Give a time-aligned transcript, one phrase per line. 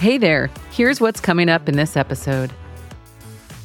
[0.00, 2.50] Hey there, here's what's coming up in this episode.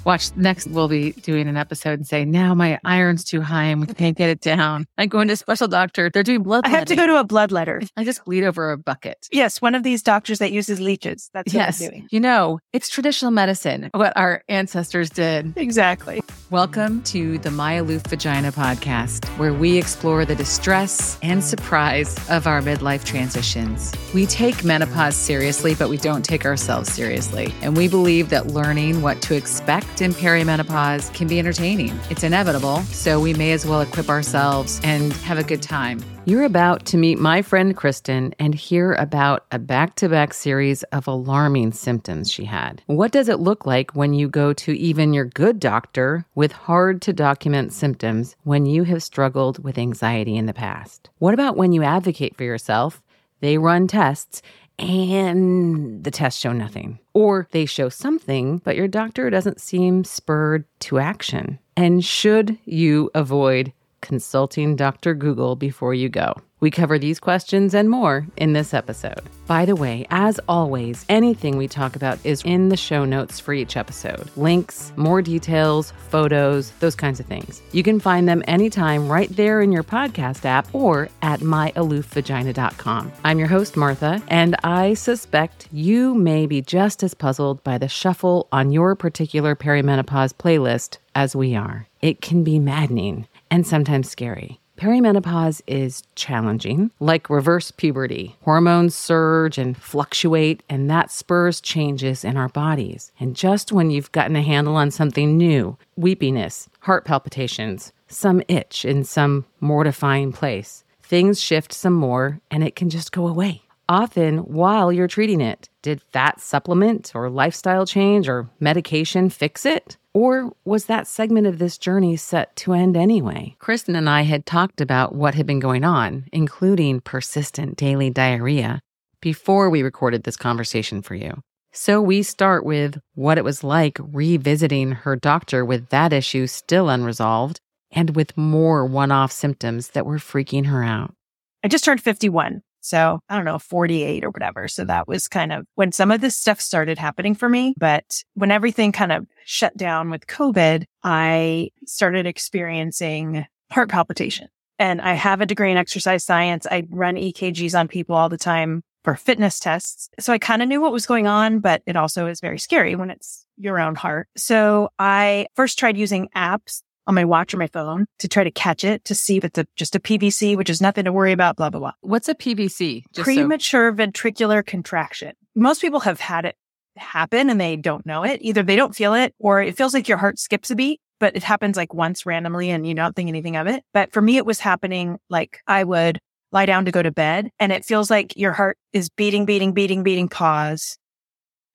[0.05, 3.81] Watch next, we'll be doing an episode and say, now my iron's too high and
[3.81, 4.85] we can't get it down.
[4.99, 6.11] I'm going to a special doctor.
[6.11, 7.81] They're doing blood I have to go to a blood letter.
[7.97, 9.27] I just bleed over a bucket.
[9.31, 11.31] Yes, one of these doctors that uses leeches.
[11.33, 11.81] That's what yes.
[11.81, 12.07] I'm doing.
[12.11, 15.53] You know, it's traditional medicine, what our ancestors did.
[15.57, 16.21] Exactly.
[16.51, 22.45] Welcome to the My Aloof Vagina podcast, where we explore the distress and surprise of
[22.45, 23.91] our midlife transitions.
[24.13, 27.51] We take menopause seriously, but we don't take ourselves seriously.
[27.63, 31.97] And we believe that learning what to expect in perimenopause can be entertaining.
[32.09, 36.03] It's inevitable, so we may as well equip ourselves and have a good time.
[36.25, 40.83] You're about to meet my friend Kristen and hear about a back to back series
[40.83, 42.81] of alarming symptoms she had.
[42.87, 47.01] What does it look like when you go to even your good doctor with hard
[47.03, 51.09] to document symptoms when you have struggled with anxiety in the past?
[51.19, 53.01] What about when you advocate for yourself?
[53.41, 54.41] They run tests
[54.79, 56.99] and the tests show nothing.
[57.13, 61.59] Or they show something, but your doctor doesn't seem spurred to action.
[61.77, 65.13] And should you avoid consulting Dr.
[65.13, 66.35] Google before you go?
[66.65, 69.21] We cover these questions and more in this episode.
[69.45, 73.53] By the way, as always, anything we talk about is in the show notes for
[73.53, 77.61] each episode links, more details, photos, those kinds of things.
[77.71, 83.11] You can find them anytime right there in your podcast app or at myaloofvagina.com.
[83.23, 87.87] I'm your host, Martha, and I suspect you may be just as puzzled by the
[87.87, 91.85] shuffle on your particular perimenopause playlist as we are.
[92.01, 94.59] It can be maddening and sometimes scary.
[94.77, 98.35] Perimenopause is challenging, like reverse puberty.
[98.41, 103.11] Hormones surge and fluctuate, and that spurs changes in our bodies.
[103.19, 108.83] And just when you've gotten a handle on something new, weepiness, heart palpitations, some itch
[108.83, 113.61] in some mortifying place, things shift some more and it can just go away.
[113.87, 115.69] Often while you're treating it.
[115.83, 119.97] Did fat supplement or lifestyle change or medication fix it?
[120.15, 123.57] Or was that segment of this journey set to end anyway?
[123.59, 128.79] Kristen and I had talked about what had been going on, including persistent daily diarrhea,
[129.19, 131.41] before we recorded this conversation for you.
[131.73, 136.87] So we start with what it was like revisiting her doctor with that issue still
[136.87, 137.59] unresolved
[137.91, 141.13] and with more one off symptoms that were freaking her out.
[141.61, 142.61] I just turned 51.
[142.85, 144.67] So I don't know, 48 or whatever.
[144.67, 147.73] So that was kind of when some of this stuff started happening for me.
[147.77, 154.49] But when everything kind of shut down with COVID, I started experiencing heart palpitation.
[154.77, 156.67] And I have a degree in exercise science.
[156.69, 160.09] I run EKGs on people all the time for fitness tests.
[160.19, 162.95] So I kind of knew what was going on, but it also is very scary
[162.95, 164.27] when it's your own heart.
[164.35, 168.51] So I first tried using apps on my watch or my phone to try to
[168.51, 171.31] catch it to see if it's a, just a PVC, which is nothing to worry
[171.31, 171.91] about, blah, blah, blah.
[172.01, 173.03] What's a PVC?
[173.13, 175.33] Just so- Premature ventricular contraction.
[175.55, 176.55] Most people have had it
[176.97, 178.39] happen and they don't know it.
[178.41, 181.35] Either they don't feel it or it feels like your heart skips a beat, but
[181.35, 183.83] it happens like once randomly and you don't think anything of it.
[183.93, 186.19] But for me, it was happening like I would
[186.51, 189.73] lie down to go to bed and it feels like your heart is beating, beating,
[189.73, 190.97] beating, beating, pause,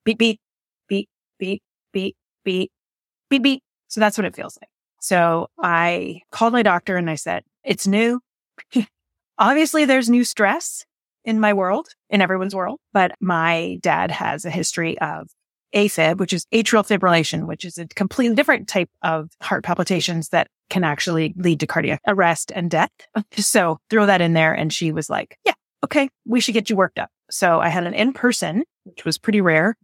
[0.04, 0.40] beat, beat,
[0.88, 1.08] beat,
[1.38, 2.70] beat, beat, beat,
[3.28, 3.62] beat, beat.
[3.88, 4.69] So that's what it feels like.
[5.00, 8.20] So I called my doctor and I said, it's new.
[9.38, 10.84] Obviously there's new stress
[11.24, 15.28] in my world, in everyone's world, but my dad has a history of
[15.74, 20.48] AFib, which is atrial fibrillation, which is a completely different type of heart palpitations that
[20.68, 22.90] can actually lead to cardiac arrest and death.
[23.36, 24.52] So throw that in there.
[24.52, 27.10] And she was like, yeah, okay, we should get you worked up.
[27.30, 29.76] So I had an in person, which was pretty rare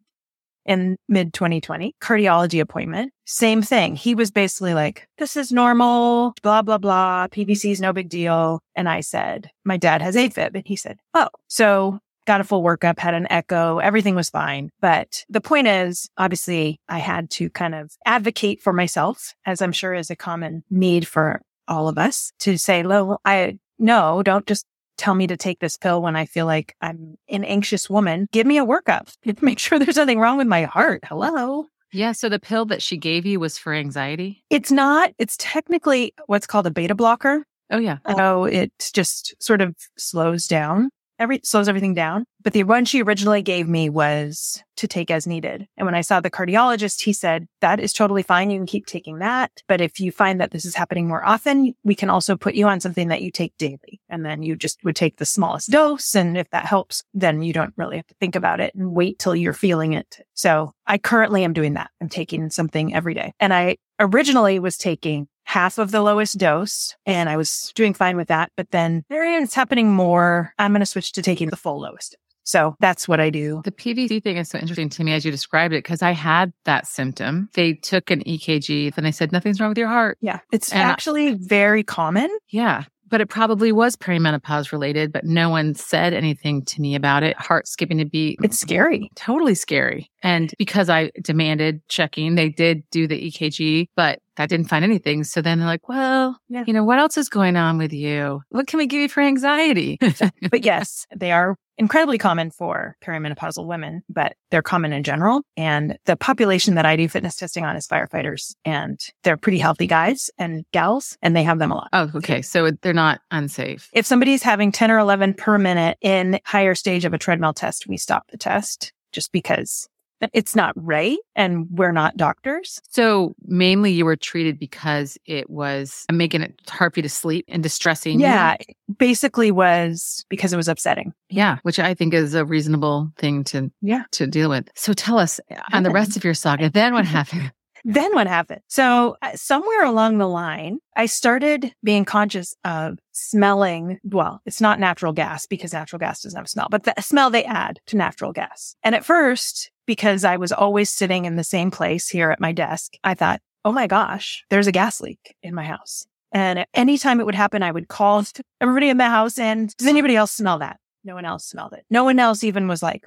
[0.67, 3.13] in mid 2020 cardiology appointment.
[3.25, 3.97] Same thing.
[3.97, 7.29] He was basically like, this is normal, blah, blah, blah.
[7.29, 8.61] PVC is no big deal.
[8.75, 10.55] And I said, my dad has AFib.
[10.55, 14.71] And he said, oh, so got a full workup, had an echo, everything was fine.
[14.81, 19.73] But the point is, obviously, I had to kind of advocate for myself, as I'm
[19.73, 24.47] sure is a common need for all of us to say, well, I no, don't
[24.47, 24.67] just
[24.97, 28.29] tell me to take this pill when I feel like I'm an anxious woman.
[28.33, 29.15] Give me a workup.
[29.43, 31.05] Make sure there's nothing wrong with my heart.
[31.05, 31.67] Hello.
[31.93, 32.13] Yeah.
[32.13, 34.45] So the pill that she gave you was for anxiety?
[34.51, 37.45] It's not, it's technically what's called a beta blocker.
[37.71, 37.99] Oh, yeah.
[38.17, 42.25] So it just sort of slows down every slows everything down.
[42.43, 45.67] But the one she originally gave me was to take as needed.
[45.77, 48.51] And when I saw the cardiologist, he said, that is totally fine.
[48.51, 49.51] You can keep taking that.
[49.67, 52.69] But if you find that this is happening more often, we can also put you
[52.69, 54.01] on something that you take daily.
[54.09, 56.15] And then you just would take the smallest dose.
[56.15, 59.19] And if that helps, then you don't really have to think about it and wait
[59.19, 60.19] till you're feeling it.
[60.35, 61.91] So I currently am doing that.
[62.01, 63.33] I'm taking something every day.
[63.41, 68.17] And I originally was taking half of the lowest dose and I was doing fine
[68.17, 68.51] with that.
[68.57, 70.53] But then variants happening more.
[70.59, 72.17] I'm going to switch to taking the full lowest.
[72.45, 73.61] So that's what I do.
[73.65, 76.53] The PVC thing is so interesting to me as you described it because I had
[76.65, 77.49] that symptom.
[77.55, 80.17] They took an EKG and they said nothing's wrong with your heart.
[80.21, 80.39] Yeah.
[80.53, 82.31] It's And I- actually very common.
[82.51, 82.85] Yeah.
[83.09, 87.37] But it probably was perimenopause related, but no one said anything to me about it.
[87.37, 88.39] Heart skipping a beat.
[88.43, 89.11] It's scary.
[89.15, 90.11] totally scary.
[90.25, 95.25] And because I demanded checking, they did do the EKG, but that didn't find anything.
[95.25, 96.65] So then they're like, well, Yeah.
[96.67, 98.43] you know, what else is going on with you?
[98.51, 99.99] What can we give you for anxiety?
[100.51, 105.43] But yes, they are incredibly common for perimenopausal women, but they're common in general.
[105.57, 109.87] And the population that I do fitness testing on is firefighters and they're pretty healthy
[109.87, 111.89] guys and gals and they have them a lot.
[111.93, 112.41] oh, okay.
[112.43, 113.91] So they're not unsafe.
[113.93, 117.87] If somebody's having 10 or 11 per minute in higher stage of a treadmill test,
[117.87, 119.89] we stop the test just because
[120.33, 122.81] it's not right and we're not doctors.
[122.91, 127.45] So mainly you were treated because it was making it hard for you to sleep
[127.49, 128.15] and distressing.
[128.21, 128.27] you?
[128.27, 131.13] Yeah, it basically was because it was upsetting.
[131.29, 131.59] Yeah.
[131.63, 134.05] Which I think is a reasonable thing to, Yeah.
[134.13, 134.69] to deal with.
[134.75, 137.53] So tell us uh, on the rest of your saga, then what happened?
[137.89, 138.63] Then what happened?
[138.67, 144.01] So uh, somewhere along the line, I started being conscious of smelling.
[144.03, 147.31] Well, it's not natural gas because natural gas doesn't have a smell, but the smell
[147.31, 148.75] they add to natural gas.
[148.83, 152.51] And at first, because I was always sitting in the same place here at my
[152.51, 156.09] desk, I thought, oh my gosh, there's a gas leak in my house.
[156.33, 158.25] And anytime it would happen, I would call
[158.61, 160.81] everybody in the house and does anybody else smell that?
[161.05, 161.85] No one else smelled it.
[161.89, 163.07] No one else even was like,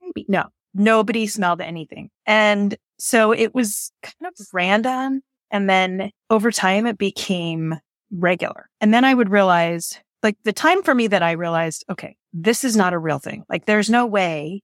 [0.00, 0.24] maybe.
[0.28, 2.10] No, nobody smelled anything.
[2.26, 5.22] And so it was kind of random.
[5.50, 7.78] And then over time, it became
[8.12, 8.68] regular.
[8.80, 12.62] And then I would realize, like, the time for me that I realized, okay, this
[12.62, 13.44] is not a real thing.
[13.48, 14.62] Like, there's no way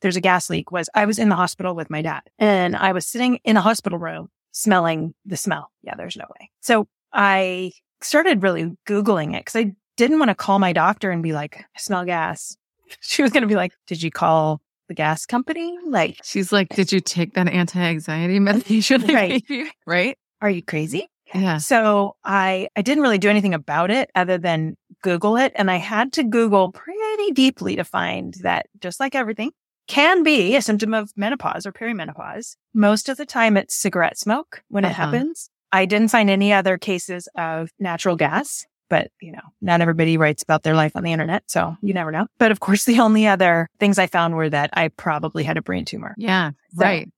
[0.00, 2.92] there's a gas leak was I was in the hospital with my dad and I
[2.92, 5.70] was sitting in a hospital room smelling the smell.
[5.82, 6.50] Yeah, there's no way.
[6.60, 7.72] So I
[8.02, 11.58] started really Googling it because I didn't want to call my doctor and be like,
[11.58, 12.56] I smell gas.
[13.00, 15.76] She was going to be like, did you call the gas company?
[15.86, 19.02] Like, She's like, Did you take that anti anxiety medication?
[19.02, 19.44] Right.
[19.46, 20.16] gave you?" Right.
[20.40, 21.08] are you crazy?
[21.34, 21.58] Yeah.
[21.58, 25.52] So I, I didn't really do anything about it other than Google it.
[25.56, 29.50] And I had to Google pretty deeply to find that just like everything
[29.88, 32.54] can be a symptom of menopause or perimenopause.
[32.74, 35.06] Most of the time it's cigarette smoke when it Uh-huh.
[35.06, 35.50] happens.
[35.72, 40.42] I didn't find any other cases of natural gas, but you know, not everybody writes
[40.42, 41.44] about their life on the internet.
[41.50, 42.26] So you never know.
[42.38, 45.62] But of course, the only other things I found were that I probably had a
[45.62, 46.14] brain tumor.
[46.18, 46.50] Yeah.
[46.76, 47.08] So- right.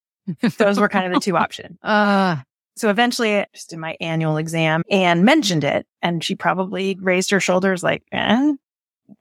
[0.59, 1.79] Those were kind of the two options.
[1.83, 2.37] Uh,
[2.77, 5.87] So eventually I just did my annual exam and mentioned it.
[6.03, 8.53] And she probably raised her shoulders like, eh,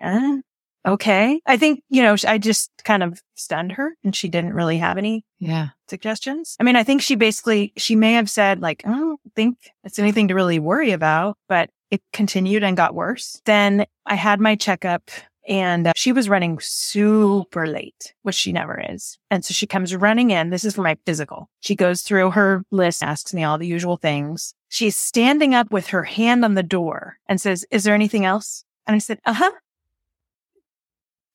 [0.01, 0.37] eh,
[0.85, 1.41] okay.
[1.45, 4.97] I think, you know, I just kind of stunned her and she didn't really have
[4.97, 5.69] any yeah.
[5.87, 6.55] suggestions.
[6.59, 9.99] I mean, I think she basically, she may have said like, I don't think it's
[9.99, 13.41] anything to really worry about, but it continued and got worse.
[13.45, 15.09] Then I had my checkup
[15.47, 19.17] and uh, she was running super late, which she never is.
[19.31, 20.49] And so she comes running in.
[20.49, 21.49] This is for my physical.
[21.61, 24.53] She goes through her list, asks me all the usual things.
[24.67, 28.65] She's standing up with her hand on the door and says, is there anything else?
[28.85, 29.51] And I said, uh huh.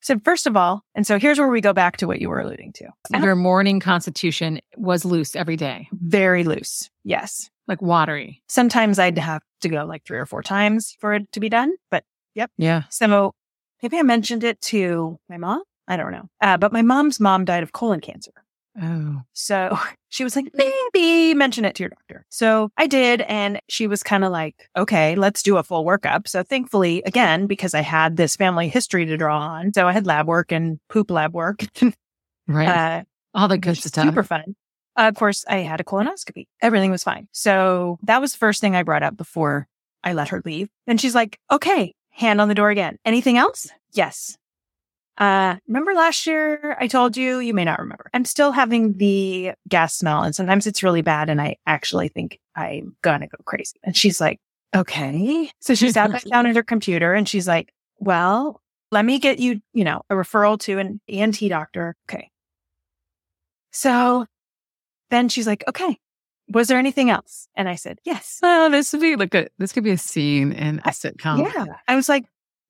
[0.02, 2.40] said, first of all, and so here's where we go back to what you were
[2.40, 2.88] alluding to.
[3.18, 6.90] Your morning constitution was loose every day, Very loose.
[7.04, 7.48] Yes.
[7.66, 8.42] like watery.
[8.48, 11.72] Sometimes I'd have to go like three or four times for it to be done.
[11.90, 12.04] But
[12.34, 12.50] yep.
[12.58, 12.82] Yeah.
[12.90, 13.32] so
[13.82, 15.62] maybe I mentioned it to my mom.
[15.88, 16.28] I don't know.
[16.40, 18.32] Uh, but my mom's mom died of colon cancer.
[18.80, 19.20] Oh.
[19.32, 19.76] So
[20.08, 22.24] she was like, maybe mention it to your doctor.
[22.30, 23.20] So I did.
[23.22, 26.28] And she was kind of like, okay, let's do a full workup.
[26.28, 29.72] So thankfully, again, because I had this family history to draw on.
[29.74, 31.64] So I had lab work and poop lab work.
[32.48, 32.68] Right.
[32.68, 33.02] uh,
[33.34, 34.04] All the good stuff.
[34.04, 34.56] Super fun.
[34.96, 36.46] Uh, of course, I had a colonoscopy.
[36.60, 37.28] Everything was fine.
[37.32, 39.66] So that was the first thing I brought up before
[40.04, 40.68] I let her leave.
[40.86, 42.98] And she's like, okay, hand on the door again.
[43.04, 43.68] Anything else?
[43.92, 44.36] Yes.
[45.18, 48.08] Uh, remember last year I told you, you may not remember.
[48.14, 51.28] I'm still having the gas smell and sometimes it's really bad.
[51.28, 53.78] And I actually think I'm gonna go crazy.
[53.84, 54.40] And she's like,
[54.74, 55.50] okay.
[55.60, 59.38] So she sat back down at her computer and she's like, well, let me get
[59.38, 61.94] you, you know, a referral to an ENT doctor.
[62.08, 62.30] Okay.
[63.70, 64.26] So
[65.12, 65.98] then she's like, okay,
[66.48, 67.48] was there anything else?
[67.54, 68.38] And I said, yes.
[68.42, 71.38] Oh, this would be like a this could be a scene in a sitcom.
[71.38, 71.66] Yeah.
[71.88, 72.24] I was like,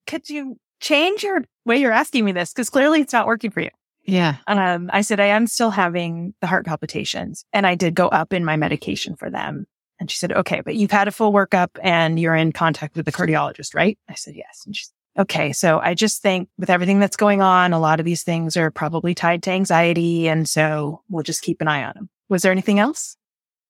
[0.07, 2.53] could you change your way you're asking me this?
[2.53, 3.71] Because clearly it's not working for you.
[4.05, 4.37] Yeah.
[4.49, 8.33] Um, I said, I am still having the heart palpitations and I did go up
[8.33, 9.67] in my medication for them.
[10.01, 13.07] And she said, okay, but you've had a full workup and you're in contact with
[13.07, 13.97] the cardiologist, right?
[14.09, 14.65] I said, yes.
[14.67, 15.53] And she's okay.
[15.53, 18.73] So I just think with everything that's going on, a lot of these things are
[18.73, 20.29] probably tied to anxiety.
[20.29, 22.11] And so we'll just keep an eye on them.
[22.33, 23.17] Was there anything else?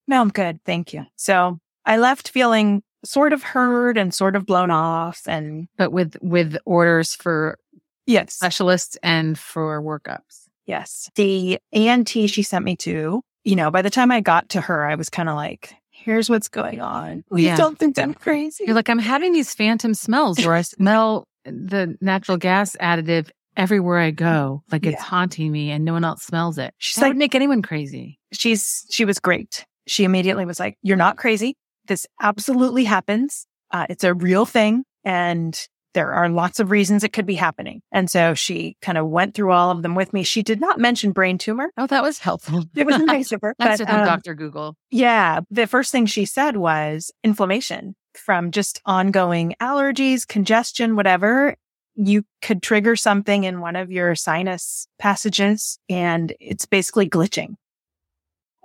[0.06, 0.60] No, I'm good.
[0.64, 1.04] Thank you.
[1.16, 6.16] So I left feeling sort of heard and sort of blown off and But with
[6.22, 7.58] with orders for
[8.06, 8.34] Yes.
[8.34, 10.46] specialists and for workups.
[10.66, 11.10] Yes.
[11.16, 14.84] The ENT she sent me to, you know, by the time I got to her,
[14.88, 17.24] I was kind of like, here's what's going on.
[17.28, 17.56] Please Yeah.
[17.56, 18.64] don't think I'm crazy.
[18.64, 23.98] You're like, I'm having these phantom smells where I smell the natural gas additive everywhere
[23.98, 24.62] I go.
[24.70, 25.02] Like it's Yeah.
[25.02, 26.74] haunting me and no one else smells it.
[26.78, 28.18] She's that like- would make anyone crazy.
[28.32, 29.66] She's she was great.
[29.86, 31.56] She immediately was like, "You're not crazy.
[31.86, 33.46] This absolutely happens.
[33.70, 35.58] Uh, it's a real thing, and
[35.94, 39.34] there are lots of reasons it could be happening." And so she kind of went
[39.34, 40.22] through all of them with me.
[40.22, 41.70] She did not mention brain tumor.
[41.76, 42.64] Oh, that was helpful.
[42.76, 43.54] It was nice of her.
[43.58, 44.34] That's but, from um, Dr.
[44.34, 44.76] Google.
[44.90, 51.56] Yeah, the first thing she said was inflammation from just ongoing allergies, congestion, whatever.
[51.94, 57.56] You could trigger something in one of your sinus passages and it's basically glitching.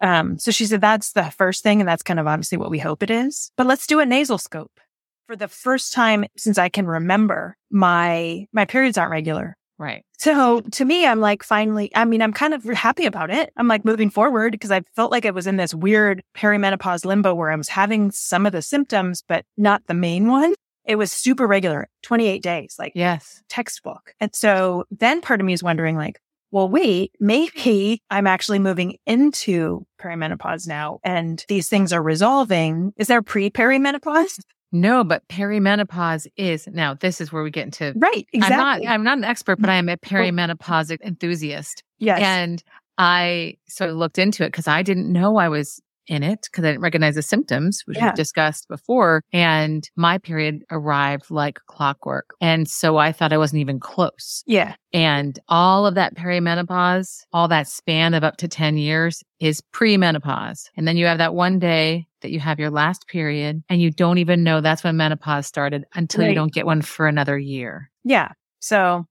[0.02, 1.80] Um, so she said that's the first thing.
[1.82, 3.52] And that's kind of obviously what we hope it is.
[3.58, 4.80] But let's do a nasal scope.
[5.28, 9.58] For the first time since I can remember, my, my periods aren't regular.
[9.80, 10.04] Right.
[10.18, 13.52] So to me, I'm like, finally, I mean, I'm kind of happy about it.
[13.58, 17.36] I'm like moving forward because I felt like I was in this weird perimenopause limbo
[17.36, 20.56] where I was having some of the symptoms, but not the main one.
[20.86, 23.44] It was super regular, 28 days, like Yes.
[23.50, 24.14] textbook.
[24.20, 26.20] And so then part of me is wondering like,
[26.52, 32.94] well, wait, maybe I'm actually moving into perimenopause now and these things are resolving.
[32.98, 34.40] Is there pre perimenopause?
[34.72, 38.28] No, but perimenopause is now this is where we get into Right.
[38.34, 38.56] Exactly.
[38.56, 41.84] I'm not I'm not an expert, but I am a perimenopause enthusiast.
[42.00, 42.20] yes.
[42.22, 42.64] And
[42.98, 46.64] I sort of looked into it because I didn't know I was in it because
[46.64, 48.12] I didn't recognize the symptoms, which Yeah.
[48.12, 49.22] we discussed before.
[49.34, 52.32] And my period arrived like clockwork.
[52.42, 54.44] And so I thought I wasn't even close.
[54.48, 54.76] yeah.
[54.94, 60.70] And all of that perimenopause, all that span of up to 10 years is premenopause.
[60.78, 63.92] And then you have that one day that you have your last period and you
[63.92, 67.92] don't even know that's when menopause started until you don't get one for another year.
[68.04, 68.30] Yeah.
[68.60, 69.06] So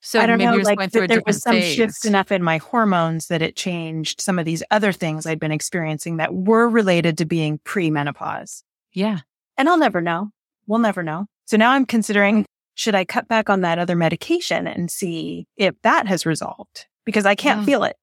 [0.00, 1.74] So I don't know, like th- there was some phase.
[1.74, 5.50] shift enough in my hormones that it changed some of these other things I'd been
[5.52, 8.62] experiencing that were related to being pre-menopause.
[8.92, 9.18] Yeah.
[9.56, 10.30] And I'll never know.
[10.66, 11.26] We'll never know.
[11.46, 15.74] So now I'm considering, should I cut back on that other medication and see if
[15.82, 16.86] that has resolved?
[17.04, 17.66] Because I can't Yeah.
[17.66, 17.96] feel it.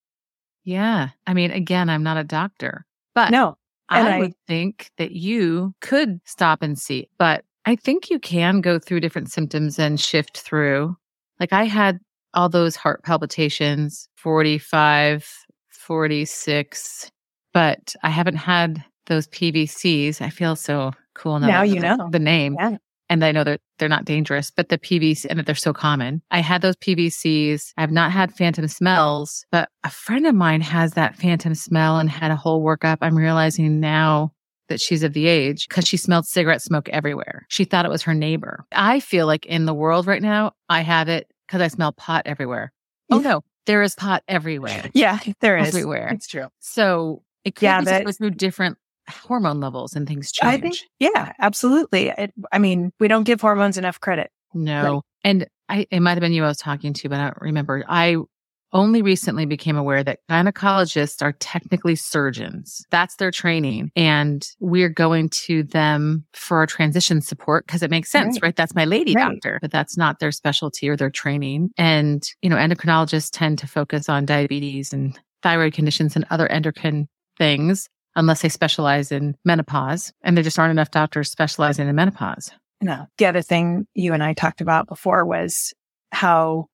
[0.66, 1.10] Yeah.
[1.26, 3.58] I mean, again, I'm not a doctor, but No.
[3.88, 8.62] I, I- would think that you could stop and see, but I think you can
[8.62, 10.98] go through different symptoms and shift through.
[11.40, 12.00] Like I had
[12.34, 15.28] all those heart palpitations, 45,
[15.70, 17.12] 46,
[17.54, 20.22] but I haven't had those PVCs.
[20.22, 21.48] I feel so cool now.
[21.48, 22.10] Now you know.
[22.12, 22.56] the name.
[22.60, 22.78] Yeah.
[23.08, 26.24] And I know that they're not dangerous, but the PVC and that they're so common.
[26.32, 27.72] I had those PVCs.
[27.78, 32.10] I've not had phantom smells, but a friend of mine has that phantom smell and
[32.10, 32.98] had a whole workup.
[33.02, 34.32] I'm realizing now
[34.70, 37.46] that she's of the age because she smelled cigarette smoke everywhere.
[37.50, 38.66] She thought it was her neighbor.
[38.72, 42.24] I feel like in the world right now, I have it because I smell pot
[42.26, 42.72] everywhere.
[43.12, 44.90] Oh no, there is pot everywhere.
[44.94, 45.68] Yeah, there is.
[45.68, 46.10] Everywhere.
[46.14, 46.48] It's true.
[46.60, 48.78] So it could Yeah, be go through different
[49.10, 50.54] hormone levels and things change.
[50.54, 52.08] I think, yeah, absolutely.
[52.10, 54.32] It, I mean, we don't give hormones enough credit.
[54.54, 55.04] No.
[55.24, 57.84] And I it might have been you I was talking to, but I don't remember.
[57.88, 58.18] I
[58.76, 62.86] only recently became aware that gynecologists are technically surgeons.
[62.92, 63.90] That's their training.
[63.96, 68.50] And we're going to them for our transition support because it makes sense, Right.
[68.50, 68.56] right.
[68.56, 69.32] That's my lady Right.
[69.34, 71.72] doctor, but that's not their specialty or their training.
[71.78, 77.08] And, you know, endocrinologists tend to focus on diabetes and thyroid conditions and other endocrine
[77.38, 80.12] things unless they specialize in menopause.
[80.22, 82.52] And there just aren't enough doctors specializing in menopause.
[82.82, 83.08] No.
[83.18, 85.74] The other thing you and I talked about before was
[86.12, 86.68] how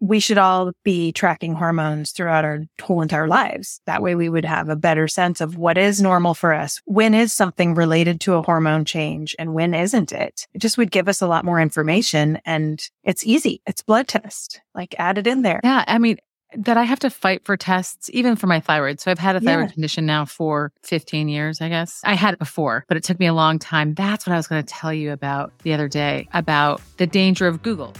[0.00, 3.80] we should all be tracking hormones throughout our whole entire lives.
[3.86, 6.80] That way we would have a better sense of what is normal for us.
[6.84, 10.46] When is something related to a hormone change and when isn't it?
[10.52, 13.62] It just would give us a lot more information and it's easy.
[13.66, 14.60] It's blood test.
[14.74, 15.60] Like add it in there.
[15.64, 16.18] Yeah, I mean,
[16.56, 19.00] that I have to fight for tests, even for my thyroid.
[19.00, 19.72] So I've had a thyroid Yeah.
[19.72, 22.00] condition now for 15 years, I guess.
[22.04, 23.94] I had it before, but it took me a long time.
[23.94, 27.46] That's what I was going to tell you about the other day about the danger
[27.48, 27.94] of Google.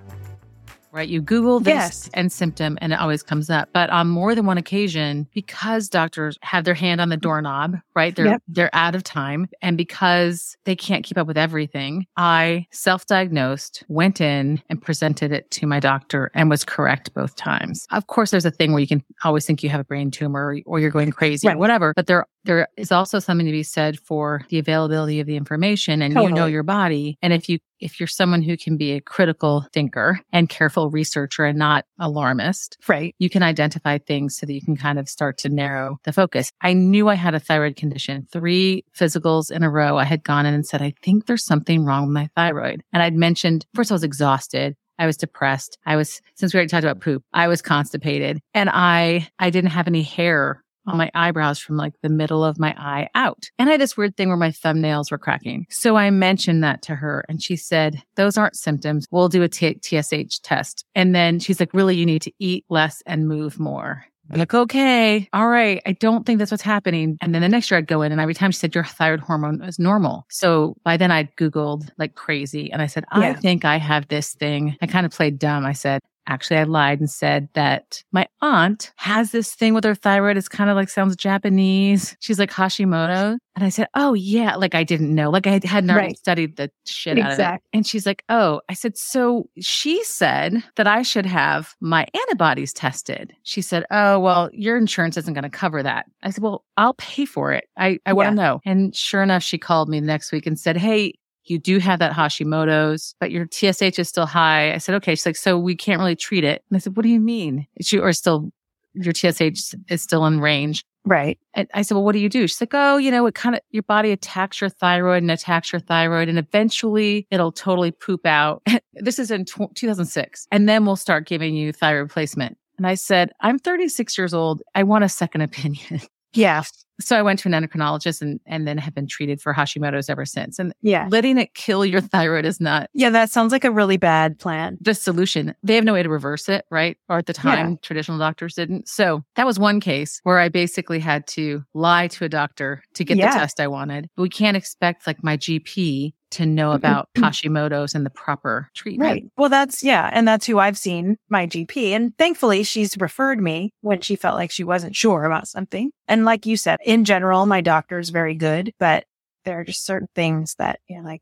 [0.92, 1.08] Right?
[1.08, 2.10] You Google this Yes.
[2.14, 3.70] and symptom and it always comes up.
[3.74, 8.16] But on more than one occasion, because doctors have their hand on the doorknob, right?
[8.16, 8.42] They're Yep.
[8.48, 9.48] they're out of time.
[9.62, 15.50] And because they can't keep up with everything, I self-diagnosed, went in and presented it
[15.52, 17.86] to my doctor and was correct both times.
[17.92, 20.48] Of course, there's a thing where you can always think you have a brain tumor
[20.54, 21.94] or, or you're going crazy or whatever.
[21.96, 26.02] But there there is also something to be said for the availability of the information
[26.02, 27.18] and you know your body.
[27.22, 31.46] And if you if you're someone who can be a critical thinker and careful researcher
[31.46, 33.16] and not alarmist, Right.
[33.20, 36.52] you can identify things so that you can kind of start to narrow the focus.
[36.62, 38.28] I knew I had a thyroid condition.
[38.32, 41.86] Three physicals in a row, I had gone in and said, I think there's something
[41.86, 42.84] wrong with my thyroid.
[42.94, 44.76] And I'd mentioned, first, I was exhausted.
[45.00, 45.78] I was depressed.
[45.86, 49.70] I was, since we already talked about poop, I was constipated and I, I didn't
[49.70, 53.50] have any hair on my eyebrows from like the middle of my eye out.
[53.60, 55.66] And I had this weird thing where my thumbnails were cracking.
[55.70, 59.06] So I mentioned that to her and she said, those aren't symptoms.
[59.12, 60.86] We'll do a T- TSH test.
[60.96, 64.06] And then she's like, really, you need to eat less and move more.
[64.30, 65.82] I'm like, okay, all right.
[65.86, 67.18] I don't think that's what's happening.
[67.22, 69.22] And then the next year I'd go in and every time she said your thyroid
[69.22, 70.26] hormone is normal.
[70.30, 73.34] So by then I'd Googled like crazy and I said, I Yeah.
[73.36, 74.76] think I have this thing.
[74.82, 75.66] I kind of played dumb.
[75.66, 79.96] I said, Actually, I lied and said that my aunt has this thing with her
[79.96, 80.38] thyroid.
[80.38, 82.16] It's kind of like sounds Japanese.
[82.20, 83.38] She's like Hashimoto.
[83.56, 84.56] And I said, Oh, yeah.
[84.56, 85.30] Like I didn't know.
[85.32, 86.18] Like I hadn't Right.
[86.18, 87.62] studied the shit out of it.
[87.74, 92.74] And she's like, Oh, I said, So she said that I should have my antibodies
[92.74, 93.34] tested.
[93.44, 96.06] She said, Oh, well, your insurance isn't going to cover that.
[96.24, 97.66] I said, Well, I'll pay for it.
[97.78, 98.60] I, I want to know.
[98.66, 101.14] And sure enough, she called me the next week and said, Hey,
[101.50, 104.74] you do have that Hashimoto's, but your TSH is still high.
[104.74, 105.16] I said, okay.
[105.16, 106.64] She's like, so we can't really treat it.
[106.70, 107.68] And I said, what do you mean?
[107.82, 108.52] She, or still,
[108.94, 110.84] your TSH is still in range.
[111.06, 111.40] Right.
[111.54, 112.48] And I said, well, what do you do?
[112.48, 115.72] She's like, oh, you know, it kind of, your body attacks your thyroid and attacks
[115.72, 118.62] your thyroid and eventually it'll totally poop out.
[118.94, 120.48] this is in tw 2006.
[120.52, 122.58] And then we'll start giving you thyroid replacement.
[122.78, 124.62] And I said, I'm 36 years old.
[124.76, 126.02] I want a second opinion.
[126.38, 126.64] Yeah.
[127.00, 130.26] so I went to an endocrinologist and, and then have been treated for Hashimoto's ever
[130.26, 130.58] since.
[130.58, 131.08] And Yeah.
[131.12, 133.12] letting it kill your thyroid is not Yeah.
[133.12, 134.78] That sounds like a really bad plan.
[134.82, 135.54] the solution.
[135.62, 136.98] They have no way to reverse it, right?
[137.10, 138.88] Or at the time, traditional doctors didn't.
[138.88, 143.04] So that was one case where I basically had to lie to a doctor to
[143.04, 143.32] get Yeah.
[143.32, 144.10] the test I wanted.
[144.18, 146.78] We can't expect like my GP to know mm-hmm.
[146.78, 149.10] about Hashimoto's and the proper treatment.
[149.10, 149.26] Right.
[149.38, 150.10] Well, that's, yeah.
[150.12, 151.92] And that's who I've seen, my GP.
[151.92, 155.92] And thankfully, she's referred me when she felt like she wasn't sure about something.
[156.08, 159.06] And like you said, in general, my doctor is very good, but
[159.46, 161.22] there are just certain things that, you know, like,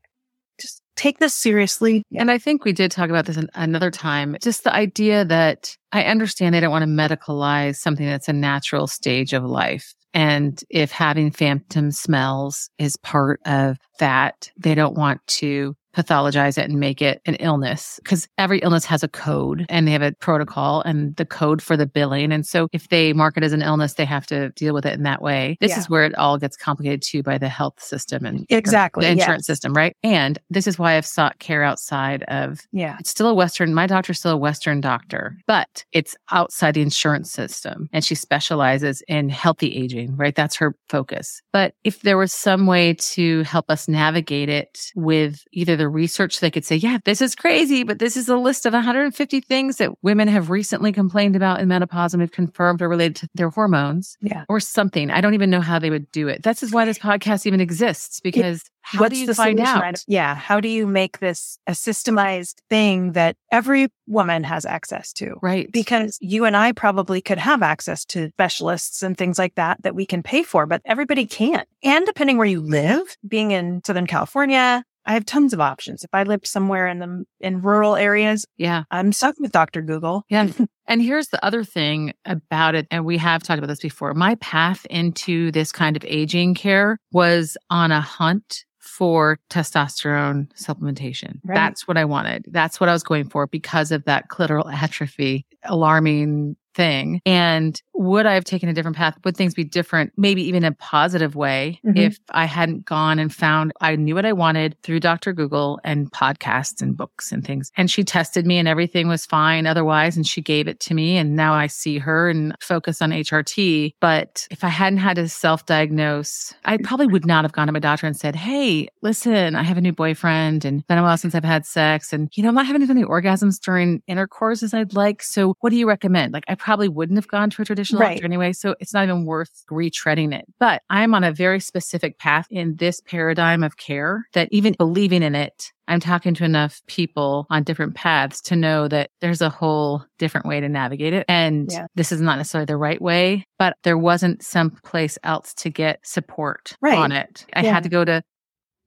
[0.96, 2.02] take this seriously.
[2.16, 4.36] And I think we did talk about this an- another time.
[4.42, 8.86] Just the idea that I understand they don't want to medicalize something that's a natural
[8.86, 9.94] stage of life.
[10.14, 16.68] And if having phantom smells is part of that, they don't want to pathologize it
[16.68, 20.12] and make it an illness because every illness has a code and they have a
[20.12, 22.32] protocol and the code for the billing.
[22.32, 24.94] And so if they mark it as an illness, they have to deal with it
[24.94, 25.56] in that way.
[25.60, 25.78] This Yeah.
[25.78, 29.42] is where it all gets complicated too by the health system and Exactly, the insurance
[29.42, 29.46] yes.
[29.46, 29.96] system, right?
[30.02, 32.96] And this is why I've sought care outside of Yeah.
[33.00, 37.32] it's still a Western, my doctor's still a Western doctor, but it's outside the insurance
[37.32, 37.88] system.
[37.92, 40.34] And she specializes in healthy aging, right?
[40.34, 41.40] That's her focus.
[41.52, 46.36] But if there was some way to help us navigate it with either the research,
[46.36, 49.40] so they could say, yeah, this is crazy, but this is a list of 150
[49.40, 53.28] things that women have recently complained about in menopause and have confirmed are related to
[53.34, 54.44] their hormones Yeah.
[54.48, 55.10] or something.
[55.10, 56.42] I don't even know how they would do it.
[56.42, 59.82] This is why this podcast even exists because how What's do you the find solution?
[59.82, 60.04] out?
[60.06, 60.36] Yeah.
[60.36, 65.34] How do you make this a systemized thing that every woman has access to?
[65.42, 65.68] Right.
[65.72, 69.96] Because you and I probably could have access to specialists and things like that that
[69.96, 71.66] we can pay for, but everybody can't.
[71.82, 76.04] And depending where you live, being in Southern California, I have tons of options.
[76.04, 78.84] If I lived somewhere in the in rural areas, yeah.
[78.90, 79.82] I'm stuck with Dr.
[79.82, 80.24] Google.
[80.28, 80.50] Yeah.
[80.88, 82.86] And here's the other thing about it.
[82.92, 84.14] And we have talked about this before.
[84.14, 91.40] My path into this kind of aging care was on a hunt for testosterone supplementation.
[91.44, 91.56] Right.
[91.56, 92.46] That's what I wanted.
[92.48, 97.20] That's what I was going for because of that clitoral atrophy, alarming thing.
[97.26, 99.16] And would I have taken a different path?
[99.24, 100.12] Would things be different?
[100.16, 101.96] Maybe even in a positive way Mhm.
[101.98, 105.32] if I hadn't gone and found I knew what I wanted through Dr.
[105.32, 107.72] Google and podcasts and books and things.
[107.76, 110.16] And she tested me and everything was fine otherwise.
[110.16, 111.16] And she gave it to me.
[111.16, 113.94] And now I see her and focus on HRT.
[114.00, 117.72] But if I hadn't had to self diagnose, I probably would not have gone to
[117.72, 121.02] my doctor and said, Hey, listen, I have a new boyfriend and it's been a
[121.02, 122.12] while since I've had sex.
[122.12, 125.22] And, you know, I'm not having as many orgasms during intercourse as I'd like.
[125.22, 126.32] So what do you recommend?
[126.34, 128.14] Like, I probably wouldn't have gone to a traditional Right.
[128.14, 128.52] doctor anyway.
[128.52, 130.44] So it's not even worth retreading it.
[130.58, 135.22] But I'm on a very specific path in this paradigm of care that even believing
[135.22, 139.48] in it, I'm talking to enough people on different paths to know that there's a
[139.48, 141.24] whole different way to navigate it.
[141.28, 141.86] And Yeah.
[141.94, 146.00] this is not necessarily the right way, but there wasn't some place else to get
[146.04, 146.98] support Right.
[146.98, 147.46] on it.
[147.54, 147.74] I Yeah.
[147.74, 148.22] had to go to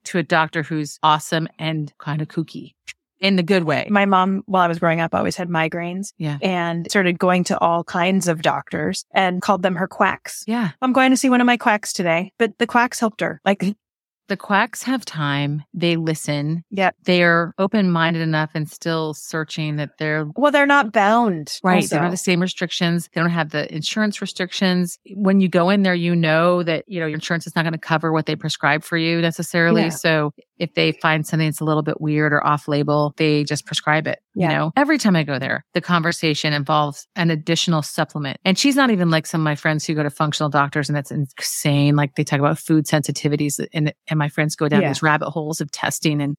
[0.05, 2.71] to a doctor who's awesome and kind of kooky
[3.19, 3.87] in the good way.
[3.89, 6.37] My mom, while I was growing up, always had migraines Yeah.
[6.41, 10.43] and started going to all kinds of doctors and called them her quacks.
[10.47, 10.71] yeah.
[10.81, 13.41] I'm going to see one of my quacks today, but the quacks helped her.
[13.45, 13.63] Like,
[14.29, 15.63] The quacks have time.
[15.73, 16.63] They listen.
[16.69, 16.91] yeah.
[17.03, 21.57] They're open minded enough and still searching that they're Well, they're not bound.
[21.63, 21.77] right.
[21.77, 21.87] also.
[21.87, 23.09] They don't have the same restrictions.
[23.13, 24.99] They don't have the insurance restrictions.
[25.15, 27.73] When you go in there, you know that, you know, your insurance is not going
[27.73, 29.81] to cover what they prescribe for you necessarily.
[29.83, 29.89] Yeah.
[29.89, 33.65] So if they find something that's a little bit weird or off label, they just
[33.65, 34.19] prescribe it.
[34.35, 34.49] Yeah.
[34.51, 38.37] You know, every time I go there, the conversation involves an additional supplement.
[38.45, 40.95] And she's not even like some of my friends who go to functional doctors and
[40.95, 41.95] that's insane.
[41.95, 44.89] Like they talk about food sensitivities and, and my friends go down Yeah.
[44.89, 46.35] these rabbit holes of testing and,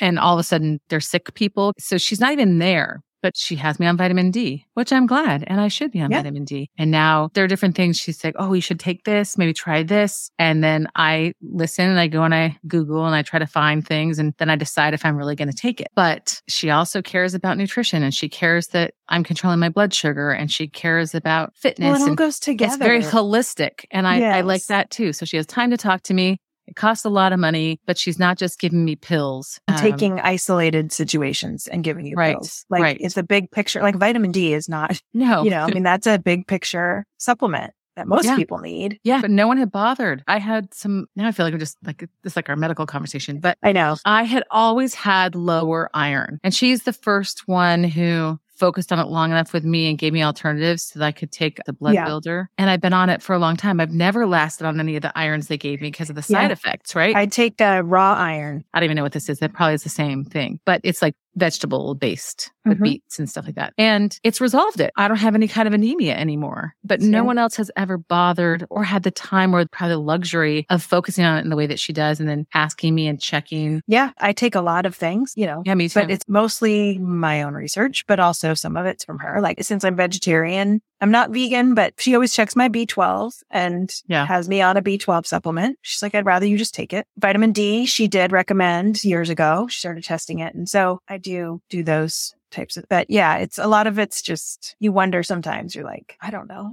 [0.00, 1.72] and all of a sudden they're sick people.
[1.78, 3.02] So she's not even there.
[3.26, 6.12] But she has me on vitamin D, which I'm glad, and I should be on
[6.12, 6.18] Yeah.
[6.18, 6.70] vitamin D.
[6.78, 7.96] And now there are different things.
[7.98, 9.36] She's like, "Oh, you should take this.
[9.36, 13.22] Maybe try this." And then I listen and I go and I Google and I
[13.22, 15.88] try to find things, and then I decide if I'm really going to take it.
[15.96, 20.30] But she also cares about nutrition, and she cares that I'm controlling my blood sugar,
[20.30, 21.84] and she cares about fitness.
[21.86, 22.74] Well, it all and goes together.
[22.74, 25.12] it's very holistic, and I, I like that too.
[25.12, 26.38] So she has time to talk to me.
[26.66, 29.60] It costs a lot of money, but she's not just giving me pills.
[29.68, 32.64] Um, taking isolated situations and giving you Right, pills.
[32.68, 32.96] Like right.
[33.00, 33.80] it's a big picture.
[33.82, 37.72] Like vitamin D is not, no, you know, I mean, that's a big picture supplement
[37.96, 38.36] that most Yeah.
[38.36, 38.98] people need.
[39.04, 40.22] Yeah, but no one had bothered.
[40.26, 43.40] I had some, now I feel like I'm just like, this like our medical conversation,
[43.40, 43.96] but I know.
[44.04, 46.38] I had always had lower iron.
[46.44, 50.12] And she's the first one who focused on it long enough with me and gave
[50.12, 52.04] me alternatives so that I could take the blood Yeah.
[52.06, 52.50] builder.
[52.58, 53.80] And I've been on it for a long time.
[53.80, 56.48] I've never lasted on any of the irons they gave me because of the side
[56.48, 56.52] Yeah.
[56.52, 57.14] effects, right?
[57.14, 58.64] I take uh, raw iron.
[58.72, 59.38] I don't even know what this is.
[59.40, 62.82] That probably is the same thing, but it's like vegetable based with Mhm.
[62.82, 63.72] beets and stuff like that.
[63.78, 64.90] And it's resolved it.
[64.96, 68.64] I don't have any kind of anemia anymore, but no one else has ever bothered
[68.70, 71.66] or had the time or probably the luxury of focusing on it in the way
[71.66, 73.82] that she does and then asking me and checking.
[73.86, 76.00] Yeah, I take a lot of things, you know, Yeah, me too.
[76.00, 79.40] but it's mostly my own research, but also some of it's from her.
[79.40, 84.24] Like since I'm vegetarian, I'm not vegan, but she always checks my B12 and Yeah.
[84.26, 85.78] has me on a B12 supplement.
[85.82, 87.06] She's like, I'd rather you just take it.
[87.18, 89.66] Vitamin D, she did recommend years ago.
[89.68, 90.54] She started testing it.
[90.54, 94.22] And so I do do those types of, but yeah, it's a lot of it's
[94.22, 96.72] just, you wonder sometimes you're like, I don't know.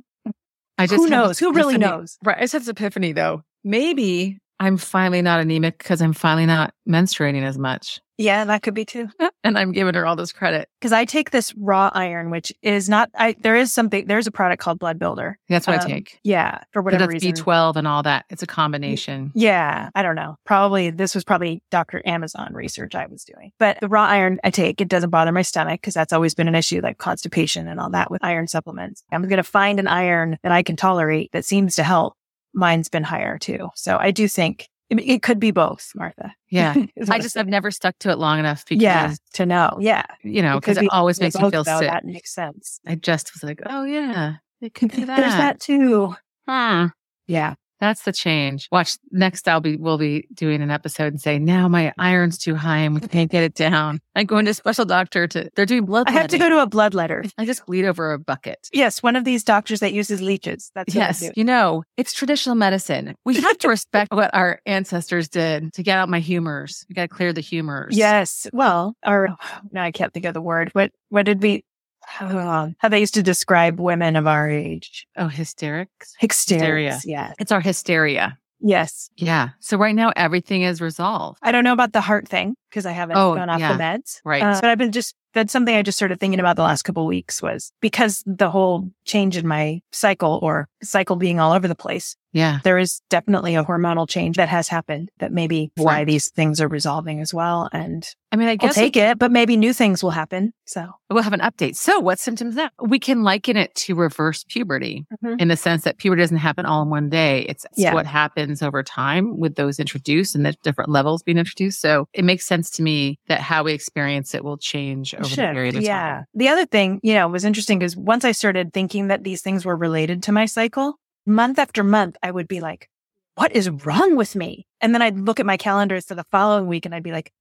[0.78, 1.38] I just, Who knows?
[1.40, 2.18] Who really epiphany- knows?
[2.24, 2.38] Right.
[2.38, 3.44] I just had this epiphany though.
[3.64, 8.00] Maybe I'm finally not anemic because I'm finally not menstruating as much.
[8.20, 9.10] Yeah, that could be too.
[9.46, 10.70] And I'm giving her all this credit.
[10.82, 14.32] Cause I take this raw iron, which is not, I, there is something, there's a
[14.32, 15.38] product called Blood Builder.
[15.50, 16.18] That's what I Um, take.
[16.24, 16.60] Yeah.
[16.72, 17.44] For whatever that's reason.
[17.44, 18.24] B12 and all that.
[18.30, 19.34] It's a combination.
[19.36, 20.38] Yeah, I don't know.
[20.46, 22.02] Probably this was probably Dr.
[22.06, 23.52] Amazon research I was doing.
[23.60, 26.48] But the raw iron I take, it doesn't bother my stomach because that's always been
[26.48, 29.04] an issue, like constipation and all that with iron supplements.
[29.12, 32.16] I'm going to find an iron that I can tolerate that seems to help.
[32.54, 33.70] Mine's been higher too.
[33.76, 36.34] So I do think it, it could be both, Martha.
[36.50, 36.76] Yeah.
[37.10, 39.78] I just, I've never stuck to it long enough because, yeah, to know.
[39.80, 40.04] Yeah.
[40.24, 41.82] you know, because it be- always makes me feel sick.
[41.82, 42.80] That makes sense.
[42.86, 45.18] I just was like, oh yeah, it could be that.
[45.18, 46.16] There's that too.
[46.48, 46.88] Hmm.
[47.28, 47.56] Yeah.
[47.80, 48.68] That's the change.
[48.72, 49.48] Watch next.
[49.48, 52.96] I'll be we'll be doing an episode and say now my iron's too high and
[52.96, 54.00] we can't get it down.
[54.16, 55.50] I'm going to a special doctor to.
[55.56, 56.08] They're doing blood.
[56.08, 57.24] I have to go to a blood letter.
[57.38, 58.70] I just bleed over a bucket.
[58.72, 59.04] Yes.
[59.04, 60.72] One of these doctors that uses leeches.
[60.76, 61.32] That's what Yes, do.
[61.36, 63.16] you know it's traditional medicine.
[63.26, 66.86] We have to respect what our ancestors did to get out my humors.
[66.88, 67.98] We got to clear the humors.
[67.98, 68.48] Yes.
[68.54, 69.30] Well, or
[69.72, 70.70] now I can't think of the word.
[70.74, 71.66] What what did we
[72.06, 75.08] how they used to describe women of our age?
[75.18, 76.14] Oh, hysterics.
[76.20, 77.00] Hysteria.
[77.06, 77.34] Yeah.
[77.40, 78.38] It's our hysteria.
[78.66, 79.10] Yes.
[79.18, 79.50] Yeah.
[79.60, 81.40] So right now everything is resolved.
[81.42, 83.78] I don't know about the heart thing because I haven't Oh, gone off yeah.
[83.78, 84.20] the meds.
[84.26, 84.42] Right.
[84.42, 87.02] Uh, but I've been just that's something I just started thinking about the last couple
[87.04, 91.68] of weeks was because the whole change in my cycle or cycle being all over
[91.68, 92.16] the place.
[92.34, 92.60] Yeah.
[92.64, 96.68] There is definitely a hormonal change that has happened that maybe why these things are
[96.68, 97.68] resolving as well.
[97.74, 100.54] And I mean, I I'll guess take it, but maybe new things will happen.
[100.66, 101.76] So We'll have an update.
[101.76, 102.70] So, what symptoms now?
[102.82, 105.40] We can liken it to reverse puberty Mhm.
[105.42, 107.42] in the sense that puberty doesn't happen all in one day.
[107.48, 107.94] It's, it's Yeah.
[107.94, 111.82] what happens over time with those introduced and the different levels being introduced.
[111.82, 115.36] So, it makes sense to me that how we experience it will change over the
[115.36, 116.14] period of yeah.
[116.16, 116.26] time.
[116.34, 119.66] The other thing, you know, was interesting because once I started thinking that these things
[119.66, 122.90] were related to my cycle, month after month, I would be like,
[123.36, 124.68] what is wrong with me?
[124.82, 127.32] And then I'd look at my calendars for the following week and I'd be like,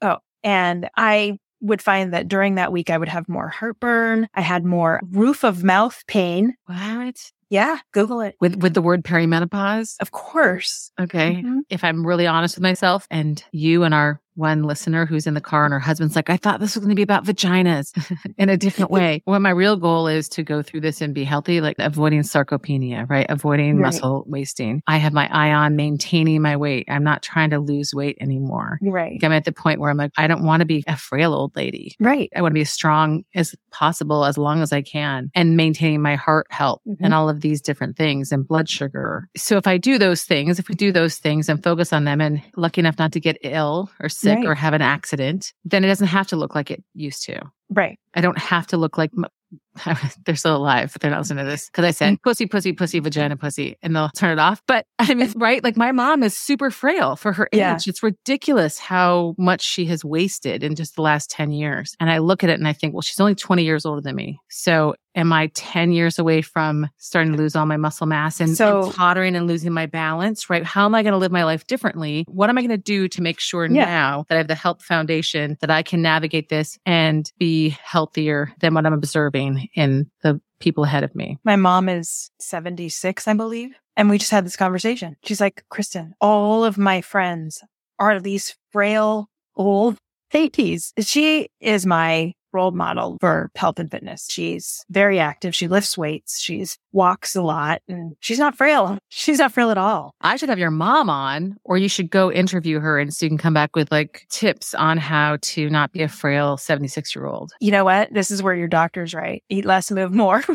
[0.00, 4.28] oh, and I would find that during that week, I would have more heartburn.
[4.34, 6.54] I had more roof of mouth pain.
[6.66, 7.32] What?
[7.52, 8.34] Yeah, Google it.
[8.40, 9.96] With with the word perimenopause?
[10.00, 10.90] Of course.
[10.98, 11.42] Okay.
[11.44, 11.60] Mhm.
[11.68, 15.40] If I'm really honest with myself and you and our one listener who's in the
[15.40, 17.92] car and her husband's like, I thought this was going to be about vaginas
[18.38, 19.22] in a different way.
[19.32, 23.08] Well, my real goal is to go through this and be healthy, like avoiding sarcopenia,
[23.08, 23.26] right?
[23.28, 23.86] Avoiding Right.
[23.86, 24.82] muscle wasting.
[24.86, 26.86] I have my eye on maintaining my weight.
[26.88, 28.78] I'm not trying to lose weight anymore.
[28.82, 29.18] Right.
[29.22, 31.54] I'm at the point where I'm like, I don't want to be a frail old
[31.56, 31.94] lady.
[32.00, 32.30] Right.
[32.36, 36.02] I want to be as strong as possible as long as I can and maintaining
[36.02, 36.96] my heart health Mhm.
[37.00, 39.28] and all of these different things and blood sugar.
[39.36, 42.20] So if I do those things, if we do those things and focus on them
[42.20, 44.46] and lucky enough not to get ill or sick Right.
[44.46, 47.40] or have an accident, then it doesn't have to look like it used to.
[47.70, 47.98] Right.
[48.14, 49.26] I don't have to look like m-
[50.26, 52.22] they're still alive, but they're not listening to this because I said mm.
[52.22, 54.62] pussy, pussy, pussy, vagina, pussy, and they'll turn it off.
[54.66, 55.62] But I mean, right?
[55.62, 57.58] Like my mom is super frail for her age.
[57.58, 57.78] Yeah.
[57.86, 61.94] It's ridiculous how much she has wasted in just the last 10 years.
[62.00, 64.16] And I look at it and I think, well, she's only 20 years older than
[64.16, 64.38] me.
[64.48, 68.56] So am I 10 years away from starting to lose all my muscle mass and,
[68.56, 70.64] So- and tottering and losing my balance, right?
[70.64, 72.24] How am I going to live my life differently?
[72.28, 73.84] What am I going to do to make sure Yeah.
[73.84, 78.52] now that I have the health foundation that I can navigate this and be healthier
[78.60, 81.38] than what I'm observing in the people ahead of me?
[81.44, 83.70] My mom is 76, I believe.
[83.96, 85.16] And we just had this conversation.
[85.24, 87.62] She's like, Kristen, all of my friends
[87.98, 89.98] are these frail old
[90.32, 90.94] ladies.
[90.98, 94.26] She is my role model for health and fitness.
[94.30, 95.54] She's very active.
[95.54, 96.40] She lifts weights.
[96.40, 98.98] She's walks a lot and she's not frail.
[99.08, 100.14] She's not frail at all.
[100.20, 103.30] I should have your mom on, or you should go interview her and so you
[103.30, 107.26] can come back with like tips on how to not be a frail 76 year
[107.26, 107.52] old.
[107.60, 108.12] You know what?
[108.12, 109.42] This is where your doctor's right.
[109.48, 110.42] Eat less, move more.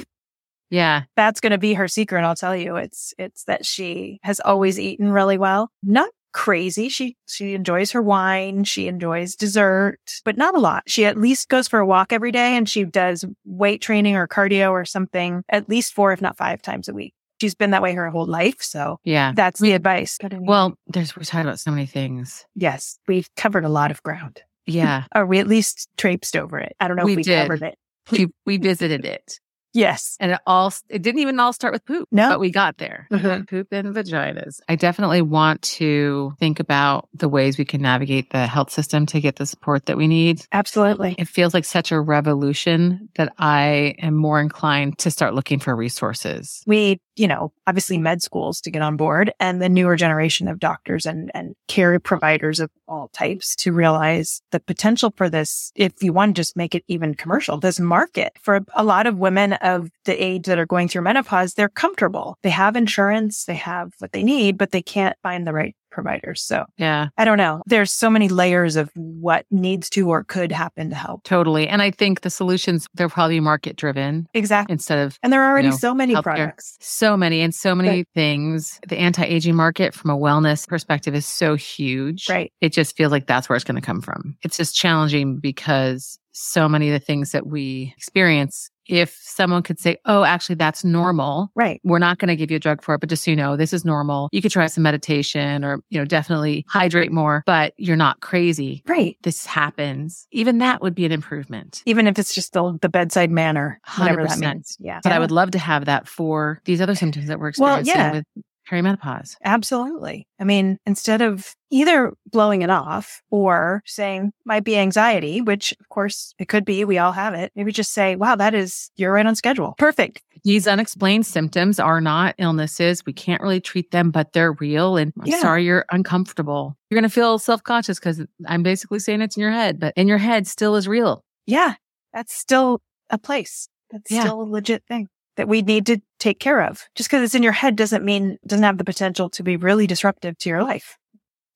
[0.70, 1.04] Yeah.
[1.16, 2.24] That's going to be her secret.
[2.24, 2.76] I'll tell you.
[2.76, 5.70] It's, it's that she has always eaten really well.
[5.84, 6.90] Not crazy.
[6.90, 8.64] She, she enjoys her wine.
[8.64, 10.84] She enjoys dessert, but not a lot.
[10.88, 14.28] She at least goes for a walk every day and she does weight training or
[14.28, 17.14] cardio or something at least four, if not five times a week.
[17.42, 18.62] She's been that way her whole life.
[18.62, 19.32] So Yeah.
[19.36, 20.18] that's the advice.
[20.32, 22.46] Well, there's, we're talking about so many things.
[22.56, 25.04] yes, we've covered a lot of ground Yeah.
[25.16, 26.76] or we at least traipsed over it.
[26.80, 27.42] I don't know We if we did.
[27.48, 27.76] covered it.
[28.12, 29.40] we, we visited it
[29.78, 30.18] Yes.
[30.20, 32.08] and it all, it didn't even all start with poop.
[32.12, 32.30] No.
[32.30, 33.08] But we got there.
[33.12, 33.48] Mhm.
[33.50, 34.60] Poop and vaginas.
[34.68, 39.22] I definitely want to think about the ways we can navigate the health system to
[39.22, 40.42] get the support that we need.
[40.52, 41.16] Absolutely.
[41.18, 45.76] It feels like such a revolution that I am more inclined to start looking for
[45.76, 46.64] resources.
[46.68, 50.60] we, you know, obviously med schools to get on board and the newer generation of
[50.60, 55.72] doctors and, and care providers of all types to realize the potential for this.
[55.76, 59.18] If you want to just make it even commercial, this market for a lot of
[59.18, 62.38] women of the age that are going through menopause, they're comfortable.
[62.42, 66.44] They have insurance, they have what they need, but they can't find the right providers.
[66.44, 67.64] So Yeah, I don't know.
[67.66, 71.24] There's so many layers of what needs to or could happen to help.
[71.24, 71.68] totally.
[71.68, 74.74] And I think the solutions, they're probably market driven Exactly.
[74.74, 76.22] instead of And there are already know, so many healthcare.
[76.24, 76.78] products.
[76.82, 78.80] so many and so many things.
[78.88, 82.30] The anti aging market from a wellness perspective is so huge.
[82.30, 82.52] Right.
[82.62, 84.38] It just feels like that's where it's going to come from.
[84.44, 89.80] It's just challenging because so many of the things that we experience, if someone could
[89.80, 91.50] say, Oh, actually, that's normal.
[91.56, 91.82] Right.
[91.84, 93.58] We're not going to give you a drug for it, but just so you know,
[93.58, 94.30] this is normal.
[94.32, 98.84] You could try some meditation or, you know, definitely hydrate more, but you're not crazy.
[98.88, 99.18] Right.
[99.24, 100.28] This happens.
[100.32, 101.82] Even that would be an improvement.
[101.86, 104.54] Even if it's just the, the bedside manner, whatever that 100%.
[104.54, 104.78] means.
[104.80, 105.00] Yeah.
[105.04, 107.96] But I would love to have that for these other symptoms that we're Well, experiencing
[107.96, 108.12] yeah.
[108.12, 108.26] with
[108.70, 109.36] perimenopause.
[109.44, 110.28] Absolutely.
[110.40, 115.90] I mean, instead of either blowing it off or saying might be anxiety, which of
[115.90, 117.52] course it could be, we all have it.
[117.56, 119.76] Maybe just say, wow, that is, you're right on schedule.
[119.78, 120.22] Perfect.
[120.44, 123.06] These unexplained symptoms are not illnesses.
[123.06, 124.98] We can't really treat them, but they're real.
[124.98, 125.40] And I'm Yeah.
[125.42, 126.78] sorry you're uncomfortable.
[126.90, 129.94] You're going to feel self conscious because I'm basically saying it's in your head, but
[129.98, 131.24] in your head still is real.
[131.46, 131.76] Yeah.
[132.14, 133.68] That's still a place.
[133.92, 134.22] That's Yeah.
[134.22, 136.84] still a legit thing that we need to take care of.
[136.96, 139.88] Just because it's in your head doesn't mean, doesn't have the potential to be really
[139.88, 140.98] disruptive to your life.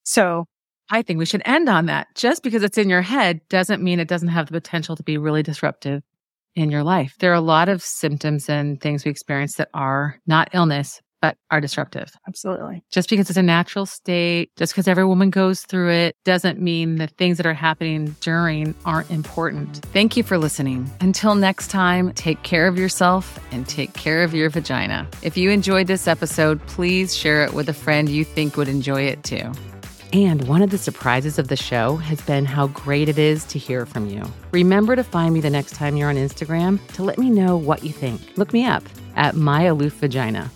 [0.04, 0.46] So
[0.90, 2.08] I think we should end on that.
[2.14, 5.18] Just because it's in your head doesn't mean it doesn't have the potential to be
[5.18, 6.02] really disruptive
[6.54, 7.14] in your life.
[7.18, 11.36] There are a lot of symptoms and things we experience that are not illness, but
[11.50, 12.10] are disruptive.
[12.28, 12.82] absolutely.
[12.90, 16.96] Just because it's a natural state, just because every woman goes through it, doesn't mean
[16.96, 19.76] the things that are happening during aren't important.
[19.92, 20.90] Thank you for listening.
[21.00, 25.08] Until next time, take care of yourself and take care of your vagina.
[25.22, 29.02] If you enjoyed this episode, please share it with a friend you think would enjoy
[29.02, 29.52] it too.
[30.12, 33.58] And one of the surprises of the show has been how great it is to
[33.58, 34.22] hear from you.
[34.50, 37.84] Remember to find me the next time you're on Instagram to let me know what
[37.84, 38.20] you think.
[38.36, 38.82] Look me up
[39.14, 40.50] at My Aloof Vagina.